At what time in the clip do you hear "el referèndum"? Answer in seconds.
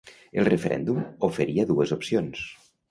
0.43-1.03